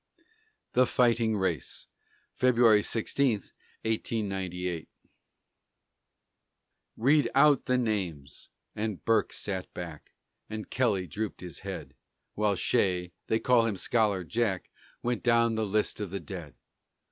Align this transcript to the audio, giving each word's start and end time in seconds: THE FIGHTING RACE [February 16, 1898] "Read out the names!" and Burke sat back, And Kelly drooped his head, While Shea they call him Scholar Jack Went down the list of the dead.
THE 0.73 0.87
FIGHTING 0.87 1.37
RACE 1.37 1.85
[February 2.33 2.81
16, 2.81 3.33
1898] 3.85 4.89
"Read 6.97 7.29
out 7.35 7.65
the 7.65 7.77
names!" 7.77 8.49
and 8.75 9.05
Burke 9.05 9.31
sat 9.31 9.71
back, 9.75 10.13
And 10.49 10.71
Kelly 10.71 11.05
drooped 11.05 11.41
his 11.41 11.59
head, 11.59 11.93
While 12.33 12.55
Shea 12.55 13.11
they 13.27 13.37
call 13.39 13.67
him 13.67 13.77
Scholar 13.77 14.23
Jack 14.23 14.71
Went 15.03 15.21
down 15.21 15.53
the 15.53 15.67
list 15.67 15.99
of 15.99 16.09
the 16.09 16.19
dead. 16.19 16.55